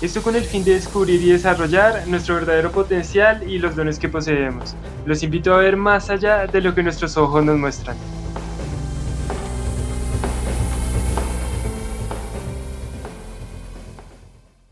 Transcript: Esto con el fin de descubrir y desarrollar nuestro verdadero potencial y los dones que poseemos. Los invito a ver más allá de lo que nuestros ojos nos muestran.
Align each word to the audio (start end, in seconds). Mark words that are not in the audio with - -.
Esto 0.00 0.22
con 0.22 0.36
el 0.36 0.44
fin 0.44 0.64
de 0.64 0.74
descubrir 0.74 1.22
y 1.22 1.30
desarrollar 1.30 2.06
nuestro 2.06 2.34
verdadero 2.34 2.72
potencial 2.72 3.48
y 3.48 3.58
los 3.58 3.76
dones 3.76 3.98
que 3.98 4.08
poseemos. 4.08 4.76
Los 5.04 5.22
invito 5.22 5.54
a 5.54 5.58
ver 5.58 5.76
más 5.76 6.10
allá 6.10 6.46
de 6.46 6.60
lo 6.60 6.74
que 6.74 6.82
nuestros 6.82 7.16
ojos 7.16 7.44
nos 7.44 7.56
muestran. 7.56 7.96